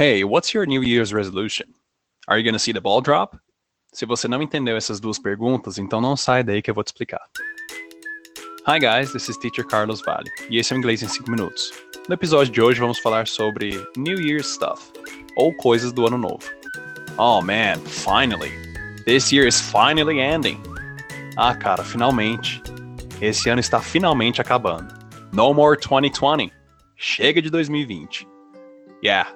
[0.00, 1.74] Hey, what's your New Year's resolution?
[2.26, 3.38] Are you gonna see the ball drop?
[3.92, 6.86] Se você não entendeu essas duas perguntas, então não sai daí que eu vou te
[6.86, 7.20] explicar.
[8.66, 11.70] Hi guys, this is Teacher Carlos Vale, e esse é o Inglês em 5 Minutos.
[12.08, 14.90] No episódio de hoje vamos falar sobre New Year's Stuff,
[15.36, 16.50] ou coisas do ano novo.
[17.18, 18.52] Oh man, finally!
[19.04, 20.62] This year is finally ending!
[21.36, 22.62] Ah cara, finalmente!
[23.20, 24.94] Esse ano está finalmente acabando.
[25.30, 26.50] No more 2020!
[26.96, 28.26] Chega de 2020!
[29.04, 29.30] Yeah,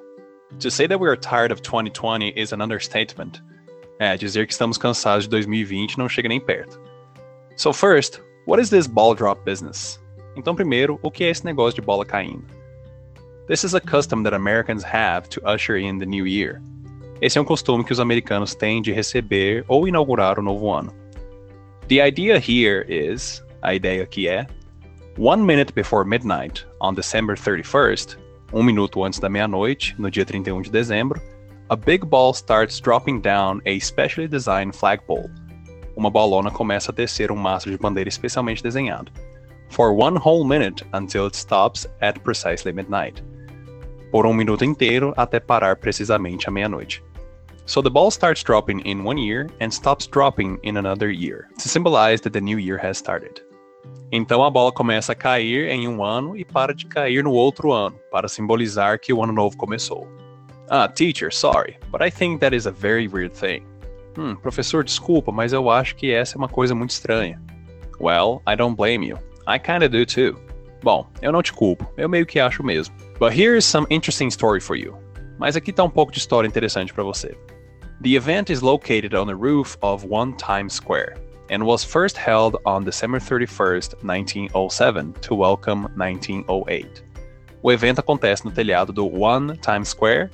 [0.60, 3.42] To say that we are tired of 2020 is an understatement.
[3.98, 6.80] É, dizer que estamos cansados de 2020 não chega nem perto.
[7.56, 10.00] So first, what is this ball drop business?
[10.36, 12.44] Então primeiro, o que é esse negócio de bola caindo?
[13.46, 16.62] This is a custom that Americans have to usher in the new year.
[17.20, 20.92] Esse é um costume que os americanos têm de receber ou inaugurar o novo ano.
[21.88, 24.46] The idea here is, a ideia aqui é,
[25.18, 28.16] one minute before midnight on December 31st,
[28.54, 31.20] um minuto antes da meia-noite, no dia 31 de dezembro,
[31.68, 35.28] a big ball starts dropping down a specially designed flagpole.
[35.96, 39.10] Uma bolona começa a descer um mastro de bandeira especialmente desenhado.
[39.70, 43.24] For one whole minute until it stops at precisely midnight.
[44.12, 47.02] Por um minuto inteiro até parar precisamente à meia-noite.
[47.66, 51.68] So the ball starts dropping in one year and stops dropping in another year, to
[51.68, 53.43] symbolize that the new year has started.
[54.10, 57.72] Então a bola começa a cair em um ano e para de cair no outro
[57.72, 60.06] ano, para simbolizar que o ano novo começou.
[60.70, 63.62] Ah, teacher, sorry, but I think that is a very weird thing.
[64.16, 67.40] Hum, professor, desculpa, mas eu acho que essa é uma coisa muito estranha.
[68.00, 69.18] Well, I don't blame you.
[69.46, 70.38] I kinda do too.
[70.82, 72.94] Bom, eu não te culpo, eu meio que acho mesmo.
[73.18, 74.96] But here is some interesting story for you.
[75.38, 77.36] Mas aqui tá um pouco de história interessante para você.
[78.02, 81.14] The event is located on the roof of One Times Square,
[81.50, 87.02] and was first held on December 31st, 1907, to welcome 1908.
[87.62, 90.30] O evento acontece no telhado do One Times Square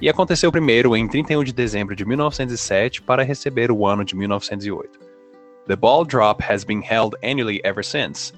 [0.00, 4.98] e aconteceu primeiro em 31 de dezembro de 1907 para receber o ano de 1908.
[5.66, 8.32] The ball drop has been held annually ever since,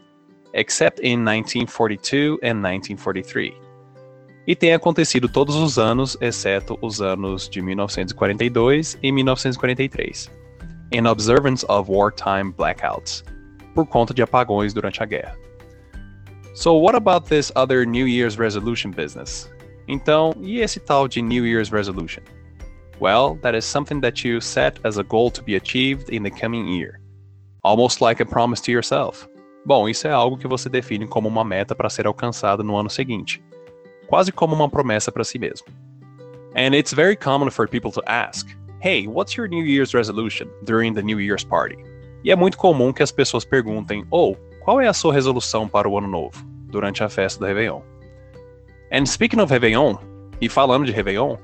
[0.53, 3.55] except in 1942 and 1943.
[4.45, 10.42] E tem acontecido todos os anos, exceto os anos de 1942 e 1943
[10.93, 13.23] in observance of wartime blackouts,
[13.75, 15.37] por conta de apagões durante a guerra.
[16.55, 19.51] So what about this other New Year's resolution business?
[19.89, 22.23] Então, e esse tal de New Year's resolution?
[23.01, 26.31] Well, that is something that you set as a goal to be achieved in the
[26.31, 27.01] coming year.
[27.65, 29.29] Almost like a promise to yourself.
[29.65, 32.91] Bom, isso é algo que você define como uma meta para ser alcançada no ano
[32.91, 33.43] seguinte,
[34.09, 35.67] quase como uma promessa para si mesmo.
[36.55, 38.47] And it's very common for people to ask,
[38.83, 41.77] Hey, what's your New Year's resolution during the New Year's party?
[42.25, 45.69] E é muito comum que as pessoas perguntem: ou oh, qual é a sua resolução
[45.69, 47.81] para o ano novo durante a festa do Réveillon?
[48.91, 49.97] And speaking of Réveillon,
[50.41, 51.39] e falando de Réveillon,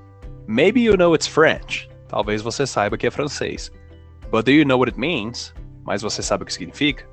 [0.49, 1.89] maybe you know it's French.
[2.09, 3.71] Talvez você saiba que é francês.
[4.33, 5.55] But do you know what it means?
[5.87, 7.05] Mas você sabe o que significa?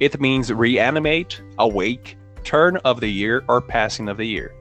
[0.00, 4.54] It means reanimate, awake, turn of the year or passing of the year.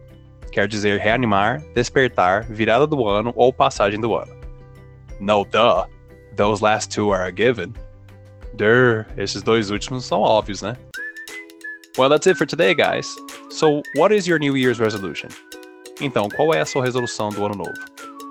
[0.52, 4.41] Quer dizer reanimar, despertar, virada do ano ou passagem do ano.
[5.22, 5.86] No, duh.
[6.36, 7.76] Those last two are a given.
[8.58, 10.76] Durr, esses dois últimos são óbvios, né?
[11.96, 13.08] Well, that's it for today, guys.
[13.50, 15.30] So, what is your New Year's resolution?
[16.02, 17.80] Então, qual é a sua resolução do ano novo?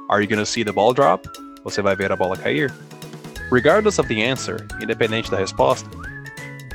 [0.09, 1.29] Are you gonna see the ball drop?
[1.63, 2.73] Você vai ver a bola cair?
[3.53, 5.89] Regardless of the answer, independente da resposta,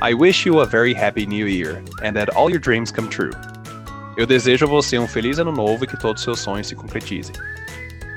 [0.00, 3.32] I wish you a very happy new year and that all your dreams come true.
[4.16, 6.74] Eu desejo a você um feliz ano novo e que todos os seus sonhos se
[6.74, 7.34] concretizem.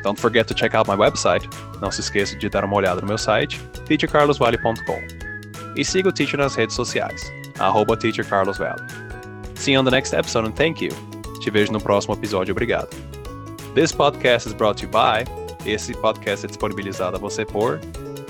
[0.04, 1.48] Don't forget to check out my website.
[1.82, 5.02] Não se esqueça de dar uma olhada no meu site, teachercarlosvale.com.
[5.76, 8.82] E siga o Teacher nas redes sociais, arroba teachercarlosvale.
[9.56, 10.92] See you on the next episode and thank you.
[11.42, 12.90] Te vejo no próximo episódio, obrigado.
[13.76, 15.30] This podcast is brought to you by.
[15.66, 17.80] Esse podcast é disponibilizado a você por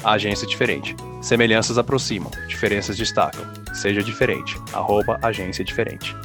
[0.04, 0.96] Agência Diferente.
[1.22, 3.46] Semelhanças aproximam, diferenças destacam.
[3.74, 4.60] Seja diferente.
[4.74, 6.16] Arroba Agência Diferente.